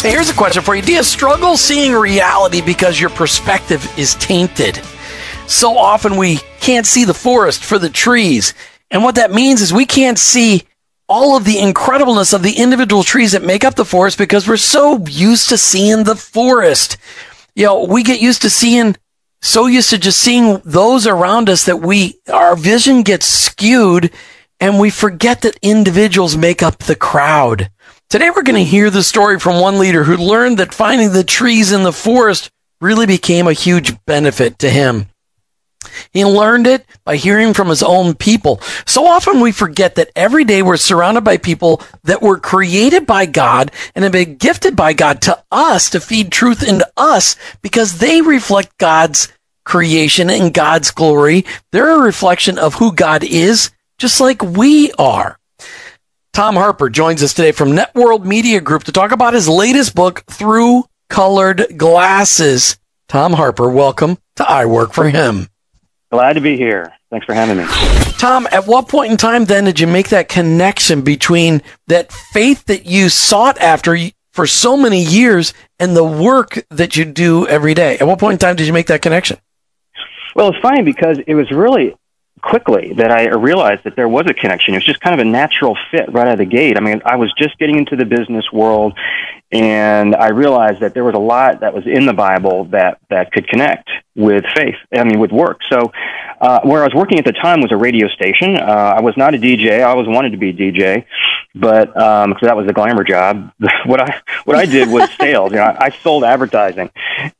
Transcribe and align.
Hey, 0.00 0.10
here's 0.10 0.30
a 0.30 0.34
question 0.34 0.62
for 0.62 0.74
you. 0.74 0.82
Do 0.82 0.92
you 0.92 1.02
struggle 1.02 1.56
seeing 1.56 1.92
reality 1.92 2.60
because 2.60 3.00
your 3.00 3.10
perspective 3.10 3.86
is 3.98 4.14
tainted? 4.14 4.80
So 5.46 5.76
often 5.76 6.16
we 6.16 6.36
can't 6.60 6.86
see 6.86 7.04
the 7.04 7.14
forest 7.14 7.64
for 7.64 7.78
the 7.78 7.90
trees. 7.90 8.54
And 8.90 9.02
what 9.02 9.16
that 9.16 9.32
means 9.32 9.60
is 9.60 9.72
we 9.72 9.86
can't 9.86 10.18
see 10.18 10.64
all 11.08 11.36
of 11.36 11.44
the 11.44 11.56
incredibleness 11.56 12.34
of 12.34 12.42
the 12.42 12.52
individual 12.52 13.02
trees 13.02 13.32
that 13.32 13.42
make 13.42 13.64
up 13.64 13.74
the 13.74 13.84
forest 13.84 14.18
because 14.18 14.46
we're 14.46 14.56
so 14.56 15.04
used 15.06 15.48
to 15.48 15.58
seeing 15.58 16.04
the 16.04 16.16
forest. 16.16 16.96
You 17.54 17.64
know, 17.64 17.84
we 17.84 18.02
get 18.02 18.20
used 18.20 18.42
to 18.42 18.50
seeing, 18.50 18.94
so 19.40 19.66
used 19.66 19.90
to 19.90 19.98
just 19.98 20.20
seeing 20.20 20.60
those 20.64 21.06
around 21.06 21.48
us 21.48 21.64
that 21.64 21.78
we, 21.78 22.20
our 22.32 22.54
vision 22.54 23.02
gets 23.02 23.26
skewed 23.26 24.12
and 24.60 24.78
we 24.78 24.90
forget 24.90 25.42
that 25.42 25.58
individuals 25.62 26.36
make 26.36 26.62
up 26.62 26.78
the 26.78 26.96
crowd. 26.96 27.70
Today 28.10 28.30
we're 28.30 28.42
going 28.42 28.54
to 28.54 28.64
hear 28.64 28.88
the 28.88 29.02
story 29.02 29.38
from 29.38 29.60
one 29.60 29.78
leader 29.78 30.02
who 30.02 30.16
learned 30.16 30.60
that 30.60 30.72
finding 30.72 31.12
the 31.12 31.22
trees 31.22 31.72
in 31.72 31.82
the 31.82 31.92
forest 31.92 32.50
really 32.80 33.04
became 33.04 33.46
a 33.46 33.52
huge 33.52 34.02
benefit 34.06 34.58
to 34.60 34.70
him. 34.70 35.08
He 36.10 36.24
learned 36.24 36.66
it 36.66 36.86
by 37.04 37.16
hearing 37.16 37.52
from 37.52 37.68
his 37.68 37.82
own 37.82 38.14
people. 38.14 38.62
So 38.86 39.04
often 39.04 39.42
we 39.42 39.52
forget 39.52 39.96
that 39.96 40.10
every 40.16 40.44
day 40.44 40.62
we're 40.62 40.78
surrounded 40.78 41.22
by 41.22 41.36
people 41.36 41.82
that 42.04 42.22
were 42.22 42.40
created 42.40 43.04
by 43.04 43.26
God 43.26 43.72
and 43.94 44.04
have 44.04 44.12
been 44.12 44.36
gifted 44.36 44.74
by 44.74 44.94
God 44.94 45.20
to 45.22 45.44
us 45.52 45.90
to 45.90 46.00
feed 46.00 46.32
truth 46.32 46.66
into 46.66 46.90
us 46.96 47.36
because 47.60 47.98
they 47.98 48.22
reflect 48.22 48.78
God's 48.78 49.30
creation 49.66 50.30
and 50.30 50.54
God's 50.54 50.92
glory. 50.92 51.44
They're 51.72 52.00
a 52.00 52.02
reflection 52.02 52.58
of 52.58 52.76
who 52.76 52.90
God 52.90 53.22
is, 53.22 53.70
just 53.98 54.18
like 54.18 54.42
we 54.42 54.92
are. 54.92 55.37
Tom 56.38 56.54
Harper 56.54 56.88
joins 56.88 57.20
us 57.24 57.34
today 57.34 57.50
from 57.50 57.72
Networld 57.72 58.24
Media 58.24 58.60
Group 58.60 58.84
to 58.84 58.92
talk 58.92 59.10
about 59.10 59.34
his 59.34 59.48
latest 59.48 59.96
book, 59.96 60.22
Through 60.30 60.84
Colored 61.08 61.76
Glasses. 61.76 62.78
Tom 63.08 63.32
Harper, 63.32 63.68
welcome 63.68 64.18
to 64.36 64.48
I 64.48 64.66
Work 64.66 64.92
for 64.92 65.08
Him. 65.08 65.48
Glad 66.12 66.34
to 66.34 66.40
be 66.40 66.56
here. 66.56 66.92
Thanks 67.10 67.26
for 67.26 67.34
having 67.34 67.56
me. 67.56 67.64
Tom, 68.18 68.46
at 68.52 68.68
what 68.68 68.86
point 68.86 69.10
in 69.10 69.16
time 69.16 69.46
then 69.46 69.64
did 69.64 69.80
you 69.80 69.88
make 69.88 70.10
that 70.10 70.28
connection 70.28 71.00
between 71.00 71.60
that 71.88 72.12
faith 72.12 72.66
that 72.66 72.86
you 72.86 73.08
sought 73.08 73.58
after 73.58 73.98
for 74.30 74.46
so 74.46 74.76
many 74.76 75.02
years 75.02 75.52
and 75.80 75.96
the 75.96 76.04
work 76.04 76.64
that 76.70 76.96
you 76.96 77.04
do 77.04 77.48
every 77.48 77.74
day? 77.74 77.98
At 77.98 78.06
what 78.06 78.20
point 78.20 78.34
in 78.34 78.38
time 78.38 78.54
did 78.54 78.68
you 78.68 78.72
make 78.72 78.86
that 78.86 79.02
connection? 79.02 79.38
Well, 80.36 80.50
it's 80.50 80.62
funny 80.62 80.82
because 80.82 81.18
it 81.26 81.34
was 81.34 81.50
really 81.50 81.96
quickly 82.48 82.94
that 82.94 83.10
I 83.10 83.28
realized 83.28 83.84
that 83.84 83.94
there 83.94 84.08
was 84.08 84.26
a 84.28 84.34
connection. 84.34 84.74
It 84.74 84.78
was 84.78 84.84
just 84.84 85.00
kind 85.00 85.18
of 85.18 85.24
a 85.24 85.28
natural 85.28 85.76
fit 85.90 86.10
right 86.12 86.26
out 86.26 86.32
of 86.32 86.38
the 86.38 86.46
gate. 86.46 86.76
I 86.76 86.80
mean, 86.80 87.02
I 87.04 87.16
was 87.16 87.32
just 87.36 87.58
getting 87.58 87.76
into 87.76 87.94
the 87.94 88.04
business 88.04 88.50
world 88.52 88.96
and 89.52 90.14
I 90.14 90.28
realized 90.28 90.80
that 90.80 90.94
there 90.94 91.04
was 91.04 91.14
a 91.14 91.18
lot 91.18 91.60
that 91.60 91.74
was 91.74 91.86
in 91.86 92.06
the 92.06 92.12
Bible 92.12 92.64
that, 92.66 92.98
that 93.10 93.32
could 93.32 93.48
connect 93.48 93.88
with 94.14 94.44
faith, 94.54 94.76
I 94.92 95.04
mean, 95.04 95.18
with 95.18 95.30
work. 95.30 95.60
So, 95.70 95.92
uh, 96.40 96.60
where 96.62 96.82
I 96.82 96.84
was 96.84 96.94
working 96.94 97.18
at 97.18 97.24
the 97.24 97.32
time 97.32 97.60
was 97.60 97.72
a 97.72 97.76
radio 97.76 98.08
station. 98.08 98.56
Uh, 98.56 98.94
I 98.96 99.00
was 99.00 99.16
not 99.16 99.34
a 99.34 99.38
DJ. 99.38 99.80
I 99.80 99.84
always 99.84 100.06
wanted 100.06 100.30
to 100.32 100.38
be 100.38 100.50
a 100.50 100.52
DJ, 100.52 101.04
but, 101.54 101.96
um, 102.00 102.34
that 102.42 102.56
was 102.56 102.66
the 102.66 102.72
glamour 102.72 103.04
job. 103.04 103.50
what 103.86 104.00
I, 104.00 104.20
what 104.44 104.56
I 104.56 104.66
did 104.66 104.88
was 104.88 105.10
sales. 105.18 105.50
You 105.50 105.58
know, 105.58 105.64
I, 105.64 105.86
I 105.86 105.90
sold 105.90 106.24
advertising 106.24 106.90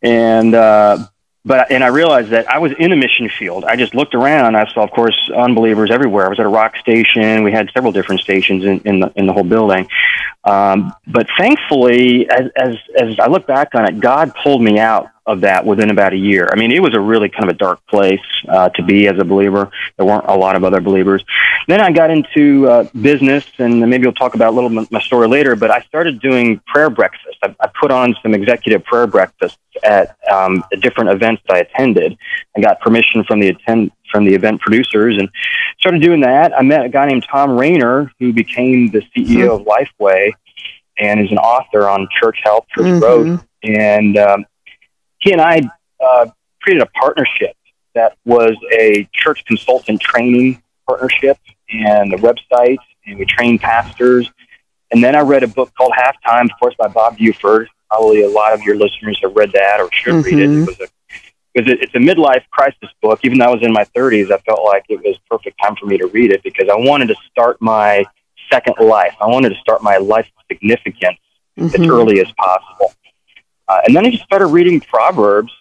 and, 0.03 0.55
uh, 0.55 1.07
but 1.49 1.73
and 1.73 1.83
I 1.83 1.87
realized 1.87 2.29
that 2.29 2.47
I 2.51 2.59
was 2.59 2.73
in 2.79 2.93
a 2.93 2.97
mission 2.97 3.31
field. 3.31 3.65
I 3.65 3.75
just 3.75 3.95
looked 3.95 4.15
around. 4.15 4.55
I 4.55 4.71
saw, 4.73 4.83
of 4.83 4.91
course, 4.91 5.31
unbelievers 5.35 5.91
everywhere. 5.91 6.27
I 6.27 6.29
was 6.29 6.39
at 6.39 6.45
a 6.45 6.51
rock 6.51 6.77
station. 6.77 7.43
We 7.43 7.53
had 7.53 7.71
several 7.73 7.91
different 7.91 8.21
stations 8.21 8.65
in, 8.65 8.81
in 8.81 9.01
the 9.01 9.13
in 9.17 9.27
the 9.27 9.33
whole 9.33 9.45
building. 9.45 9.89
Um, 10.45 10.93
but 11.07 11.27
thankfully, 11.39 12.29
as 12.31 12.51
as 12.55 12.77
as 13.01 13.19
I 13.19 13.29
look 13.29 13.47
back 13.47 13.75
on 13.75 13.89
it, 13.89 13.99
God 13.99 14.35
pulled 14.43 14.63
me 14.63 14.79
out 14.79 15.09
of 15.29 15.43
that 15.43 15.65
within 15.65 15.91
about 15.91 16.15
a 16.15 16.17
year. 16.17 16.49
I 16.51 16.57
mean, 16.57 16.73
it 16.73 16.81
was 16.81 16.95
a 16.95 17.01
really 17.01 17.29
kind 17.29 17.45
of 17.45 17.51
a 17.51 17.59
dark 17.59 17.87
place 17.87 18.19
uh, 18.49 18.71
to 18.71 18.83
be 18.83 19.07
as 19.07 19.19
a 19.19 19.25
believer. 19.25 19.71
There 19.97 20.07
weren't 20.07 20.25
a 20.27 20.35
lot 20.35 20.57
of 20.57 20.65
other 20.65 20.81
believers. 20.81 21.23
Then 21.69 21.83
I 21.83 21.93
got 21.93 22.11
into 22.11 22.67
uh, 22.67 22.89
business, 23.01 23.45
and 23.59 23.79
maybe 23.81 24.07
we'll 24.07 24.15
talk 24.15 24.35
about 24.35 24.49
a 24.49 24.57
little 24.57 24.71
bit 24.71 24.91
my 24.91 25.01
story 25.01 25.29
later. 25.29 25.55
But 25.55 25.71
I 25.71 25.83
started 25.83 26.21
doing 26.21 26.61
prayer 26.67 26.89
breakfast. 26.89 27.37
I, 27.43 27.55
I 27.61 27.69
put 27.79 27.93
on 27.93 28.17
some 28.23 28.35
executive 28.35 28.85
prayer 28.85 29.07
breakfasts 29.07 29.59
at 29.85 30.17
um, 30.33 30.65
different 30.81 31.11
events 31.11 31.43
that 31.47 31.57
I 31.57 31.61
attended. 31.61 32.17
I 32.57 32.63
got 32.63 32.81
permission 32.81 33.23
from 33.25 33.41
the 33.41 33.49
attend 33.49 33.93
from 34.11 34.25
the 34.25 34.35
event 34.35 34.63
producers 34.63 35.19
and 35.19 35.29
started 35.79 36.01
doing 36.01 36.23
that. 36.23 36.57
I 36.57 36.63
met 36.63 36.87
a 36.87 36.89
guy 36.89 37.07
named 37.07 37.27
Thom 37.31 37.51
Rainer, 37.51 38.11
who 38.19 38.33
became 38.33 38.91
the 38.91 39.03
CEO 39.15 39.61
of 39.61 39.67
Lifeway 39.67 40.33
and 40.99 41.21
is 41.21 41.31
an 41.31 41.39
author 41.39 41.87
on 41.87 42.09
church 42.19 42.39
health, 42.43 42.67
church 42.75 42.87
mm-hmm. 42.87 42.99
growth. 42.99 43.45
And 43.63 44.17
um, 44.17 44.47
he 45.19 45.33
and 45.33 45.41
I 45.41 45.61
uh, 46.05 46.27
created 46.63 46.83
a 46.83 46.91
partnership 46.99 47.57
that 47.95 48.17
was 48.25 48.57
a 48.73 49.09
church 49.13 49.45
consultant 49.45 50.01
training 50.01 50.63
partnership 50.87 51.39
and 51.71 52.13
the 52.13 52.17
website, 52.17 52.79
and 53.07 53.19
we 53.19 53.25
trained 53.25 53.61
pastors. 53.61 54.31
And 54.91 55.03
then 55.03 55.15
I 55.15 55.21
read 55.21 55.43
a 55.43 55.49
book 55.49 55.73
called 55.77 55.93
Halftime, 55.93 56.45
of 56.45 56.59
course, 56.59 56.75
by 56.79 56.89
Bob 56.89 57.19
Buford. 57.19 57.69
Probably 57.91 58.23
a 58.23 58.29
lot 58.29 58.53
of 58.53 58.63
your 58.63 58.77
listeners 58.77 59.19
have 59.23 59.35
read 59.35 59.53
that 59.53 59.81
or 59.81 59.91
should 59.93 60.15
mm-hmm. 60.15 60.37
read 60.37 60.39
it. 60.39 60.51
It 60.51 60.67
was 60.67 60.81
a 60.81 60.87
because 61.59 61.73
it, 61.73 61.83
it's 61.83 61.95
a 61.95 61.99
midlife 61.99 62.45
crisis 62.51 62.91
book. 63.03 63.21
Even 63.25 63.39
though 63.39 63.47
I 63.47 63.51
was 63.51 63.63
in 63.63 63.73
my 63.73 63.85
30s, 63.97 64.31
I 64.31 64.39
felt 64.39 64.65
like 64.65 64.85
it 64.89 65.01
was 65.05 65.19
perfect 65.31 65.59
time 65.63 65.77
for 65.77 65.87
me 65.87 65.99
to 65.99 66.07
read 66.07 66.31
it 66.31 66.43
because 66.43 66.69
I 66.69 66.77
wanted 66.77 67.09
to 67.09 67.17
start 67.31 67.61
my 67.61 68.05
second 68.51 68.77
life. 68.79 69.15
I 69.21 69.27
wanted 69.27 69.51
to 69.51 69.57
start 69.57 69.83
my 69.83 69.97
life 69.97 70.27
significance 70.51 71.19
mm-hmm. 71.59 71.83
as 71.83 71.89
early 71.89 72.21
as 72.21 72.31
possible. 72.33 72.93
Uh, 73.69 73.81
and 73.87 73.95
then 73.95 74.07
I 74.07 74.11
just 74.11 74.25
started 74.25 74.47
reading 74.47 74.81
Proverbs, 74.81 75.53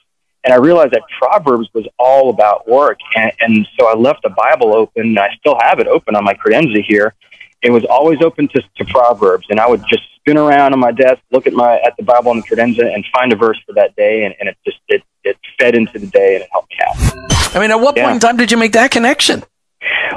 and 0.43 0.53
I 0.53 0.57
realized 0.57 0.93
that 0.93 1.03
Proverbs 1.19 1.67
was 1.73 1.85
all 1.99 2.29
about 2.29 2.67
work. 2.67 2.99
And, 3.15 3.31
and 3.39 3.67
so 3.77 3.87
I 3.87 3.95
left 3.95 4.23
the 4.23 4.29
Bible 4.29 4.75
open, 4.75 5.07
and 5.07 5.19
I 5.19 5.29
still 5.39 5.57
have 5.61 5.79
it 5.79 5.87
open 5.87 6.15
on 6.15 6.23
my 6.23 6.33
credenza 6.33 6.83
here. 6.83 7.13
It 7.61 7.71
was 7.71 7.83
always 7.85 8.21
open 8.21 8.47
to, 8.49 8.61
to 8.77 8.85
Proverbs, 8.85 9.47
and 9.49 9.59
I 9.59 9.67
would 9.67 9.83
just 9.89 10.03
spin 10.15 10.37
around 10.37 10.73
on 10.73 10.79
my 10.79 10.91
desk, 10.91 11.19
look 11.31 11.47
at 11.47 11.53
my 11.53 11.75
at 11.79 11.97
the 11.97 12.03
Bible 12.03 12.29
on 12.29 12.37
the 12.37 12.43
credenza, 12.43 12.93
and 12.93 13.03
find 13.13 13.33
a 13.33 13.35
verse 13.35 13.59
for 13.65 13.73
that 13.73 13.95
day, 13.95 14.25
and, 14.25 14.35
and 14.39 14.47
it 14.47 14.57
just 14.63 14.77
it, 14.87 15.03
it 15.23 15.37
fed 15.59 15.75
into 15.75 15.97
the 15.99 16.07
day, 16.07 16.35
and 16.35 16.43
it 16.43 16.49
helped 16.51 16.69
me 16.69 16.77
out. 16.87 17.55
I 17.55 17.59
mean, 17.59 17.71
at 17.71 17.79
what 17.79 17.97
yeah. 17.97 18.03
point 18.05 18.15
in 18.15 18.19
time 18.19 18.37
did 18.37 18.51
you 18.51 18.57
make 18.57 18.73
that 18.73 18.91
connection? 18.91 19.43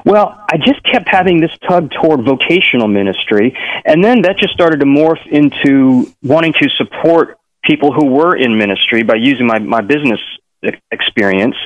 Well, 0.05 0.39
I 0.51 0.57
just 0.59 0.83
kept 0.85 1.09
having 1.09 1.41
this 1.41 1.51
tug 1.67 1.91
toward 1.91 2.25
vocational 2.25 2.89
ministry, 2.89 3.57
and 3.85 4.05
then 4.05 4.23
that 4.23 4.37
just 4.37 4.53
started 4.53 4.81
to 4.81 4.87
morph 4.87 5.27
into 5.27 6.13
wanting 6.23 6.53
to 6.61 6.69
support 6.71 7.39
people 7.65 7.93
who 7.93 8.07
were 8.07 8.37
in 8.37 8.57
ministry 8.57 9.03
by 9.03 9.17
using 9.17 9.47
my, 9.47 9.59
my 9.59 9.81
business 9.81 10.21
experience. 10.91 11.57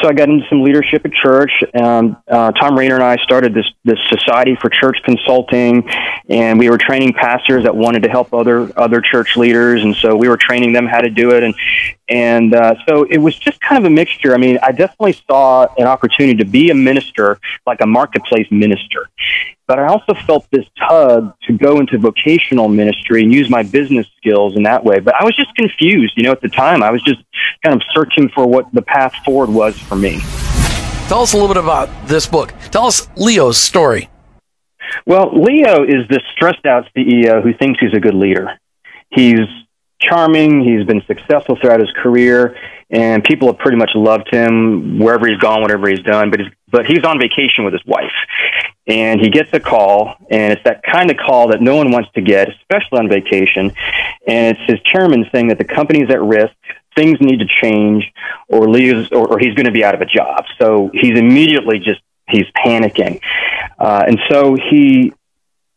So 0.00 0.08
I 0.08 0.12
got 0.12 0.28
into 0.28 0.46
some 0.48 0.62
leadership 0.62 1.04
at 1.04 1.12
church. 1.12 1.50
Um, 1.74 2.16
uh, 2.28 2.52
Thom 2.52 2.78
Rainer 2.78 2.94
and 2.94 3.04
I 3.04 3.16
started 3.16 3.54
this 3.54 3.66
this 3.84 3.98
society 4.08 4.56
for 4.60 4.68
church 4.68 4.98
consulting, 5.04 5.88
and 6.28 6.58
we 6.58 6.68
were 6.68 6.78
training 6.78 7.14
pastors 7.14 7.62
that 7.64 7.74
wanted 7.74 8.02
to 8.02 8.10
help 8.10 8.34
other 8.34 8.70
other 8.78 9.00
church 9.00 9.36
leaders, 9.36 9.82
and 9.82 9.94
so 9.96 10.16
we 10.16 10.28
were 10.28 10.36
training 10.36 10.72
them 10.72 10.86
how 10.86 11.00
to 11.00 11.08
do 11.08 11.30
it. 11.30 11.42
And 11.42 11.54
and 12.08 12.54
uh, 12.54 12.74
so 12.86 13.04
it 13.04 13.18
was 13.18 13.38
just 13.38 13.60
kind 13.60 13.84
of 13.84 13.90
a 13.90 13.94
mixture. 13.94 14.34
I 14.34 14.38
mean, 14.38 14.58
I 14.62 14.72
definitely 14.72 15.14
saw 15.26 15.66
an 15.78 15.86
opportunity 15.86 16.36
to 16.36 16.44
be 16.44 16.70
a 16.70 16.74
minister, 16.74 17.38
like 17.66 17.80
a 17.80 17.86
marketplace 17.86 18.48
minister. 18.50 19.08
But 19.68 19.78
I 19.78 19.86
also 19.86 20.14
felt 20.26 20.46
this 20.50 20.66
tug 20.88 21.32
to 21.44 21.56
go 21.56 21.78
into 21.78 21.96
vocational 21.98 22.68
ministry 22.68 23.22
and 23.22 23.32
use 23.32 23.48
my 23.48 23.62
business 23.62 24.06
skills 24.16 24.56
in 24.56 24.64
that 24.64 24.84
way. 24.84 24.98
But 24.98 25.14
I 25.14 25.24
was 25.24 25.36
just 25.36 25.54
confused, 25.54 26.14
you 26.16 26.24
know, 26.24 26.32
at 26.32 26.40
the 26.40 26.48
time. 26.48 26.82
I 26.82 26.90
was 26.90 27.02
just 27.02 27.20
kind 27.64 27.74
of 27.74 27.82
searching 27.94 28.28
for 28.34 28.46
what 28.46 28.72
the 28.72 28.82
path 28.82 29.14
forward 29.24 29.50
was 29.50 29.78
for 29.78 29.94
me. 29.94 30.20
Tell 31.08 31.22
us 31.22 31.32
a 31.32 31.36
little 31.36 31.52
bit 31.52 31.62
about 31.62 31.88
this 32.06 32.26
book. 32.26 32.52
Tell 32.70 32.86
us 32.86 33.08
Leo's 33.16 33.58
story. 33.58 34.08
Well, 35.06 35.30
Leo 35.32 35.84
is 35.84 36.08
this 36.08 36.22
stressed 36.34 36.66
out 36.66 36.88
CEO 36.96 37.42
who 37.42 37.54
thinks 37.54 37.80
he's 37.80 37.94
a 37.94 38.00
good 38.00 38.14
leader. 38.14 38.58
He's 39.10 39.40
charming. 40.00 40.62
He's 40.64 40.86
been 40.86 41.02
successful 41.06 41.56
throughout 41.60 41.80
his 41.80 41.92
career, 42.02 42.56
and 42.92 43.24
people 43.24 43.48
have 43.48 43.58
pretty 43.58 43.78
much 43.78 43.90
loved 43.94 44.28
him 44.30 44.98
wherever 44.98 45.26
he's 45.26 45.38
gone, 45.38 45.62
whatever 45.62 45.88
he's 45.88 46.02
done. 46.02 46.30
But 46.30 46.40
he's 46.40 46.50
but 46.70 46.86
he's 46.86 47.04
on 47.04 47.18
vacation 47.18 47.64
with 47.64 47.72
his 47.72 47.84
wife, 47.86 48.12
and 48.86 49.20
he 49.20 49.30
gets 49.30 49.50
a 49.52 49.60
call, 49.60 50.14
and 50.30 50.52
it's 50.52 50.62
that 50.64 50.82
kind 50.82 51.10
of 51.10 51.16
call 51.16 51.48
that 51.48 51.60
no 51.60 51.76
one 51.76 51.90
wants 51.90 52.10
to 52.14 52.20
get, 52.20 52.48
especially 52.48 52.98
on 52.98 53.08
vacation. 53.08 53.72
And 54.26 54.56
it's 54.56 54.70
his 54.70 54.80
chairman 54.92 55.26
saying 55.32 55.48
that 55.48 55.58
the 55.58 55.64
company's 55.64 56.10
at 56.10 56.22
risk, 56.22 56.54
things 56.94 57.18
need 57.20 57.40
to 57.40 57.46
change, 57.62 58.10
or 58.48 58.68
Leo's, 58.68 59.10
or, 59.10 59.26
or 59.32 59.38
he's 59.38 59.54
going 59.54 59.66
to 59.66 59.72
be 59.72 59.84
out 59.84 59.94
of 59.94 60.00
a 60.00 60.06
job. 60.06 60.44
So 60.60 60.90
he's 60.92 61.18
immediately 61.18 61.78
just 61.78 62.00
he's 62.28 62.46
panicking, 62.64 63.20
uh, 63.78 64.04
and 64.06 64.18
so 64.30 64.54
he. 64.54 65.12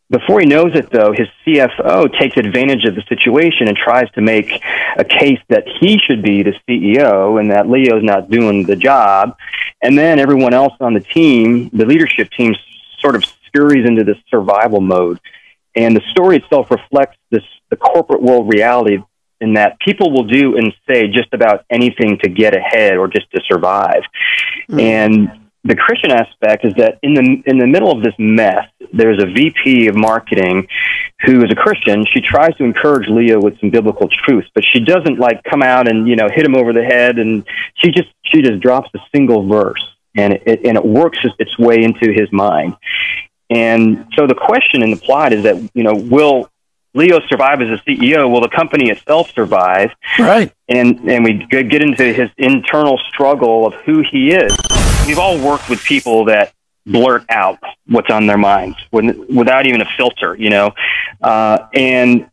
Before 0.10 0.40
he 0.40 0.46
knows 0.46 0.76
it, 0.76 0.92
though, 0.92 1.14
his 1.14 1.28
CFO 1.46 2.18
takes 2.20 2.38
advantage 2.38 2.86
of 2.86 2.94
the 2.94 3.02
situation 3.10 3.68
and 3.68 3.76
tries 3.76 4.10
to 4.12 4.22
make 4.22 4.62
a 4.98 5.04
case 5.04 5.40
that 5.50 5.66
he 5.80 5.98
should 5.98 6.22
be 6.22 6.44
the 6.44 6.54
CEO 6.70 7.40
and 7.40 7.50
that 7.52 7.68
Leo's 7.68 8.04
not 8.04 8.30
doing 8.30 8.64
the 8.64 8.76
job. 8.76 9.36
And 9.82 9.98
then 9.98 10.20
everyone 10.20 10.54
else 10.54 10.74
on 10.80 10.94
the 10.94 11.00
team, 11.00 11.70
the 11.74 11.86
leadership 11.86 12.30
team, 12.32 12.54
sort 13.00 13.16
of 13.16 13.26
scurries 13.48 13.88
into 13.88 14.04
this 14.04 14.18
survival 14.30 14.80
mode. 14.80 15.20
And 15.76 15.96
the 15.96 16.02
story 16.12 16.38
itself 16.38 16.70
reflects 16.70 17.18
this 17.32 17.44
the 17.70 17.76
corporate 17.76 18.22
world 18.22 18.52
reality 18.54 19.00
in 19.42 19.56
that 19.56 19.80
people 19.80 20.12
will 20.12 20.24
do 20.24 20.56
and 20.56 20.72
say 20.88 21.08
just 21.08 21.34
about 21.34 21.66
anything 21.70 22.18
to 22.24 22.30
get 22.30 22.56
ahead 22.56 22.96
or 22.96 23.08
just 23.08 23.30
to 23.32 23.42
survive. 23.48 24.04
Mm. 24.70 24.82
And 24.82 25.46
the 25.64 25.76
Christian 25.76 26.12
aspect 26.12 26.64
is 26.64 26.74
that 26.76 27.00
in 27.02 27.16
the 27.16 27.44
in 27.46 27.58
the 27.58 27.68
middle 27.68 27.92
of 27.92 28.04
this 28.04 28.14
mess, 28.20 28.68
there's 28.94 29.22
a 29.22 29.26
VP 29.26 29.88
of 29.88 29.96
marketing 29.96 30.68
who 31.26 31.44
is 31.44 31.52
a 31.52 31.56
Christian. 31.56 32.06
She 32.06 32.22
tries 32.22 32.56
to 32.58 32.64
encourage 32.64 33.08
Leo 33.08 33.40
with 33.42 33.60
some 33.60 33.70
biblical 33.70 34.08
truth, 34.08 34.46
but 34.54 34.64
she 34.72 34.80
doesn't 34.80 35.20
like 35.20 35.44
come 35.44 35.62
out 35.62 35.88
and 35.88 36.08
you 36.08 36.16
know 36.16 36.28
hit 36.34 36.46
him 36.46 36.56
over 36.56 36.74
the 36.74 36.84
head, 36.84 37.18
and 37.18 37.46
she 37.76 37.92
just 37.92 38.10
she 38.24 38.42
just 38.42 38.62
drops 38.62 38.90
a 38.96 39.00
single 39.14 39.48
verse, 39.48 39.84
and 40.16 40.34
it 40.34 40.66
and 40.66 40.78
it 40.78 40.86
works 40.86 41.20
its 41.40 41.58
way 41.58 41.84
into 41.84 42.12
his 42.12 42.32
mind. 42.32 42.76
And 43.50 44.08
so 44.16 44.26
the 44.28 44.36
question 44.36 44.82
in 44.82 44.92
the 44.92 44.98
plot 44.98 45.34
is 45.34 45.44
that 45.44 45.70
you 45.74 45.84
know 45.84 45.96
will 45.96 46.50
Leo 46.96 47.20
survive 47.28 47.62
as 47.62 47.68
a 47.68 47.84
CEO? 47.84 48.32
Will 48.32 48.42
the 48.42 48.50
company 48.50 48.90
itself 48.90 49.30
survive? 49.32 49.92
Right. 50.18 50.52
And 50.70 51.00
and 51.12 51.24
we 51.24 51.46
get 51.46 51.82
into 51.82 52.14
his 52.14 52.30
internal 52.38 52.98
struggle 53.10 53.68
of 53.68 53.74
who 53.86 54.04
he 54.10 54.32
is. 54.32 54.52
We've 55.06 55.20
all 55.20 55.38
worked 55.38 55.70
with 55.70 55.84
people 55.84 56.26
that 56.26 56.54
blurt 56.86 57.24
out 57.30 57.60
what's 57.88 58.10
on 58.10 58.28
their 58.28 58.38
minds 58.38 58.78
without 58.92 59.66
even 59.66 59.82
a 59.82 59.88
filter, 59.98 60.36
you 60.36 60.50
know. 60.50 60.72
Uh, 61.22 61.68
and 61.74 62.30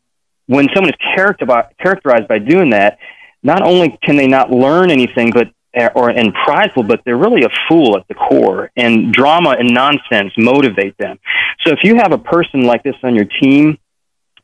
when 0.47 0.69
someone 0.75 0.91
is 0.91 0.99
characterized 1.15 2.29
by 2.29 2.39
doing 2.39 2.71
that, 2.71 2.99
not 3.43 3.63
only 3.63 3.99
can 4.03 4.17
they 4.17 4.27
not 4.27 4.51
learn 4.51 4.91
anything, 4.91 5.31
but 5.31 5.51
or 5.95 6.11
and 6.11 6.35
prideful, 6.35 6.83
but 6.83 7.01
they're 7.05 7.17
really 7.17 7.45
a 7.45 7.51
fool 7.69 7.97
at 7.97 8.07
the 8.09 8.15
core. 8.15 8.71
And 8.77 9.13
drama 9.13 9.57
and 9.59 9.73
nonsense 9.73 10.33
motivate 10.37 10.99
them. 10.99 11.19
So 11.65 11.73
if 11.73 11.79
you 11.83 11.97
have 11.97 12.13
a 12.13 12.19
person 12.19 12.63
like 12.63 12.83
this 12.83 12.97
on 13.03 13.15
your 13.15 13.25
team, 13.25 13.79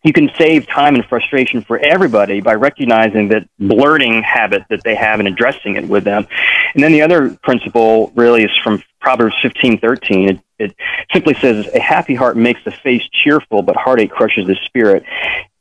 you 0.05 0.13
can 0.13 0.31
save 0.39 0.67
time 0.67 0.95
and 0.95 1.05
frustration 1.05 1.63
for 1.63 1.79
everybody 1.79 2.41
by 2.41 2.55
recognizing 2.55 3.29
that 3.29 3.49
blurting 3.59 4.23
habit 4.23 4.63
that 4.71 4.83
they 4.85 4.95
have 4.95 5.19
and 5.19 5.29
addressing 5.29 5.77
it 5.77 5.89
with 5.89 6.05
them. 6.05 6.27
And 6.75 6.83
then 6.83 6.93
the 6.93 7.03
other 7.03 7.31
principle 7.43 8.13
really 8.15 8.45
is 8.45 8.57
from 8.63 8.83
Proverbs 9.01 9.35
fifteen 9.43 9.79
thirteen. 9.79 10.29
It, 10.31 10.41
it 10.59 10.77
simply 11.13 11.35
says, 11.35 11.67
"A 11.75 11.81
happy 11.81 12.15
heart 12.15 12.37
makes 12.37 12.63
the 12.65 12.71
face 12.71 13.03
cheerful, 13.13 13.63
but 13.63 13.77
heartache 13.77 14.11
crushes 14.11 14.47
the 14.47 14.57
spirit." 14.65 15.05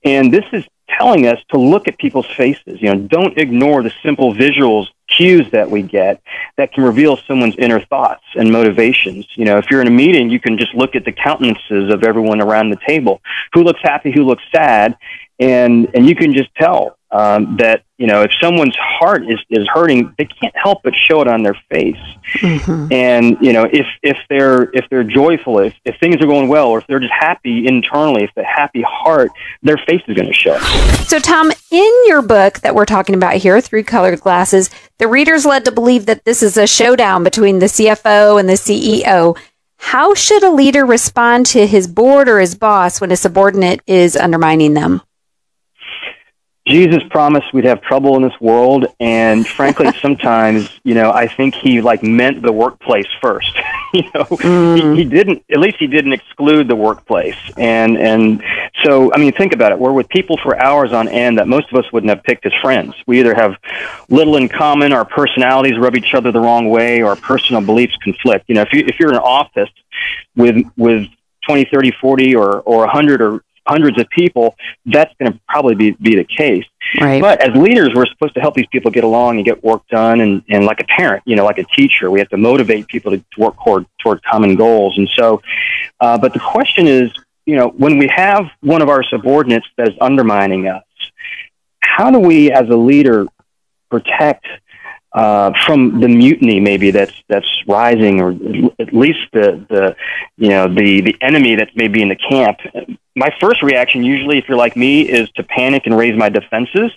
And 0.03 0.33
this 0.33 0.45
is 0.53 0.65
telling 0.89 1.27
us 1.27 1.39
to 1.49 1.57
look 1.57 1.87
at 1.87 1.97
people's 1.97 2.27
faces. 2.27 2.81
You 2.81 2.93
know, 2.93 3.07
don't 3.07 3.37
ignore 3.37 3.83
the 3.83 3.93
simple 4.03 4.33
visuals 4.33 4.87
cues 5.07 5.49
that 5.51 5.69
we 5.69 5.81
get 5.81 6.21
that 6.57 6.73
can 6.73 6.83
reveal 6.83 7.17
someone's 7.27 7.55
inner 7.57 7.79
thoughts 7.85 8.23
and 8.35 8.51
motivations. 8.51 9.27
You 9.35 9.45
know, 9.45 9.57
if 9.57 9.69
you're 9.69 9.81
in 9.81 9.87
a 9.87 9.91
meeting, 9.91 10.29
you 10.29 10.39
can 10.39 10.57
just 10.57 10.73
look 10.73 10.95
at 10.95 11.05
the 11.05 11.11
countenances 11.11 11.93
of 11.93 12.03
everyone 12.03 12.41
around 12.41 12.69
the 12.69 12.79
table. 12.87 13.21
Who 13.53 13.63
looks 13.63 13.81
happy, 13.81 14.11
who 14.11 14.23
looks 14.23 14.43
sad, 14.53 14.97
and 15.39 15.89
and 15.93 16.07
you 16.07 16.15
can 16.15 16.33
just 16.33 16.53
tell 16.55 16.97
um, 17.11 17.57
that 17.57 17.83
you 17.97 18.07
know 18.07 18.23
if 18.23 18.31
someone's 18.41 18.75
heart 18.75 19.29
is 19.29 19.39
is 19.49 19.67
hurting, 19.73 20.13
they 20.17 20.25
can't 20.25 20.55
help 20.55 20.83
but 20.83 20.93
show 20.95 21.21
it 21.21 21.27
on 21.27 21.43
their 21.43 21.57
face. 21.69 21.95
Mm-hmm. 22.33 22.91
And 22.91 23.37
you 23.39 23.53
know 23.53 23.63
if 23.63 23.85
if 24.03 24.17
they're 24.29 24.63
if 24.73 24.85
they're 24.89 25.03
joyful, 25.03 25.59
if 25.59 25.73
if 25.85 25.97
things 25.99 26.15
are 26.17 26.27
going 26.27 26.49
well, 26.49 26.67
or 26.67 26.79
if 26.79 26.87
they're 26.87 26.99
just 26.99 27.13
happy 27.13 27.67
internally, 27.67 28.23
if 28.23 28.31
the 28.35 28.43
happy 28.43 28.83
heart, 28.85 29.31
their 29.63 29.77
face 29.77 30.01
is 30.07 30.15
going 30.15 30.27
to 30.27 30.33
show. 30.33 30.57
So 31.05 31.19
Tom, 31.19 31.51
in 31.71 31.93
your 32.07 32.21
book 32.21 32.59
that 32.59 32.75
we're 32.75 32.85
talking 32.85 33.15
about 33.15 33.35
here, 33.35 33.61
Through 33.61 33.83
Colored 33.83 34.19
Glasses, 34.19 34.69
the 34.99 35.07
reader's 35.07 35.45
led 35.45 35.65
to 35.65 35.71
believe 35.71 36.07
that 36.07 36.25
this 36.25 36.41
is 36.41 36.57
a 36.57 36.67
showdown 36.67 37.23
between 37.23 37.59
the 37.59 37.67
CFO 37.67 38.39
and 38.39 38.49
the 38.49 38.53
CEO. 38.53 39.37
How 39.77 40.13
should 40.15 40.43
a 40.43 40.51
leader 40.51 40.85
respond 40.85 41.45
to 41.47 41.67
his 41.67 41.87
board 41.87 42.27
or 42.27 42.39
his 42.39 42.55
boss 42.55 42.99
when 42.99 43.11
a 43.11 43.15
subordinate 43.15 43.81
is 43.85 44.15
undermining 44.15 44.73
them? 44.73 45.01
Jesus 46.67 47.01
promised 47.09 47.53
we'd 47.53 47.65
have 47.65 47.81
trouble 47.81 48.15
in 48.17 48.21
this 48.21 48.39
world, 48.41 48.85
and 48.99 49.47
frankly, 49.59 49.91
sometimes 50.01 50.69
you 50.83 50.93
know 50.93 51.11
I 51.11 51.27
think 51.27 51.55
he 51.55 51.81
like 51.81 52.03
meant 52.03 52.41
the 52.41 52.51
workplace 52.51 53.07
first. 53.21 53.55
you 53.93 54.03
know, 54.03 54.25
mm. 54.25 54.95
he, 54.95 55.03
he, 55.03 55.05
didn't. 55.05 55.43
At 55.49 55.59
least 55.59 55.77
he 55.79 55.87
didn't 55.87 56.13
exclude 56.13 56.67
the 56.67 56.75
workplace, 56.75 57.37
and 57.57 57.97
and 57.97 58.43
so 58.83 59.13
I 59.13 59.17
mean, 59.17 59.31
think 59.31 59.53
about 59.53 59.71
it. 59.71 59.79
We're 59.79 59.93
with 59.93 60.09
people 60.09 60.37
for 60.37 60.61
hours 60.61 60.91
on 60.91 61.07
end 61.07 61.37
that 61.39 61.47
most 61.47 61.71
of 61.71 61.83
us 61.83 61.91
wouldn't 61.91 62.09
have 62.09 62.23
picked 62.23 62.45
as 62.45 62.53
friends. 62.61 62.93
We 63.07 63.19
either 63.19 63.33
have 63.33 63.55
little 64.09 64.35
in 64.35 64.49
common, 64.49 64.91
our 64.93 65.05
personalities 65.05 65.77
rub 65.77 65.95
each 65.95 66.13
other 66.13 66.31
the 66.31 66.41
wrong 66.41 66.69
way, 66.69 67.01
or 67.01 67.09
our 67.09 67.15
personal 67.15 67.61
beliefs 67.61 67.95
conflict. 68.03 68.45
You 68.47 68.55
know, 68.55 68.61
if 68.61 68.73
you 68.73 68.83
if 68.85 68.99
you're 68.99 69.09
in 69.09 69.15
an 69.15 69.21
office 69.21 69.69
with 70.35 70.57
with 70.75 71.07
20, 71.47 71.65
30, 71.71 71.91
40, 71.91 72.35
or, 72.35 72.59
or 72.61 72.79
100 72.79 73.21
or 73.21 73.41
hundreds 73.67 73.99
of 73.99 74.09
people, 74.09 74.55
that's 74.85 75.13
going 75.19 75.31
to 75.31 75.39
probably 75.47 75.75
be, 75.75 75.91
be 75.91 76.15
the 76.15 76.23
case. 76.23 76.65
Right. 76.99 77.21
But 77.21 77.41
as 77.41 77.55
leaders, 77.55 77.91
we're 77.93 78.05
supposed 78.05 78.33
to 78.35 78.39
help 78.39 78.55
these 78.55 78.67
people 78.67 78.91
get 78.91 79.03
along 79.03 79.37
and 79.37 79.45
get 79.45 79.63
work 79.63 79.85
done. 79.89 80.21
And, 80.21 80.43
and 80.49 80.65
like 80.65 80.79
a 80.79 80.85
parent, 80.85 81.23
you 81.25 81.35
know, 81.35 81.45
like 81.45 81.57
a 81.57 81.65
teacher, 81.75 82.09
we 82.09 82.19
have 82.19 82.29
to 82.29 82.37
motivate 82.37 82.87
people 82.87 83.11
to, 83.11 83.17
to 83.17 83.39
work 83.39 83.55
toward, 83.63 83.85
toward 84.01 84.23
common 84.23 84.55
goals. 84.55 84.97
And 84.97 85.09
so, 85.15 85.41
uh, 85.99 86.17
but 86.17 86.33
the 86.33 86.39
question 86.39 86.87
is, 86.87 87.11
you 87.45 87.55
know, 87.55 87.69
when 87.69 87.97
we 87.97 88.07
have 88.07 88.45
one 88.61 88.81
of 88.81 88.89
our 88.89 89.03
subordinates 89.03 89.67
that 89.77 89.89
is 89.89 89.95
undermining 90.01 90.67
us, 90.67 90.83
how 91.79 92.11
do 92.11 92.19
we 92.19 92.51
as 92.51 92.67
a 92.69 92.75
leader 92.75 93.25
protect 93.89 94.45
uh, 95.17 95.51
from 95.65 95.99
the 95.99 96.07
mutiny 96.07 96.59
maybe 96.59 96.91
that's 96.91 97.23
that's 97.27 97.47
rising, 97.67 98.21
or 98.21 98.29
at 98.79 98.93
least 98.93 99.19
the 99.33 99.65
the 99.67 99.95
you 100.37 100.49
know 100.49 100.67
the 100.67 101.01
the 101.01 101.15
enemy 101.21 101.55
that's 101.55 101.71
maybe 101.75 102.03
in 102.03 102.09
the 102.09 102.15
camp. 102.15 102.59
My 103.15 103.33
first 103.39 103.63
reaction, 103.63 104.03
usually, 104.03 104.37
if 104.37 104.47
you're 104.47 104.59
like 104.59 104.75
me, 104.75 105.01
is 105.01 105.27
to 105.31 105.43
panic 105.43 105.87
and 105.87 105.97
raise 105.97 106.15
my 106.15 106.29
defenses 106.29 106.91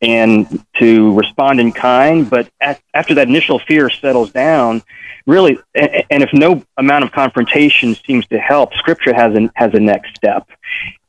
and 0.00 0.64
to 0.78 1.12
respond 1.12 1.60
in 1.60 1.72
kind. 1.72 2.28
But 2.30 2.48
at, 2.58 2.80
after 2.94 3.12
that 3.16 3.28
initial 3.28 3.58
fear 3.58 3.90
settles 3.90 4.32
down, 4.32 4.82
really, 5.26 5.58
and, 5.74 6.04
and 6.08 6.22
if 6.22 6.30
no 6.32 6.64
amount 6.78 7.04
of 7.04 7.12
confrontation 7.12 7.94
seems 8.06 8.26
to 8.28 8.38
help, 8.38 8.72
Scripture 8.76 9.12
has 9.12 9.34
a 9.34 9.50
has 9.56 9.74
a 9.74 9.80
next 9.80 10.16
step. 10.16 10.48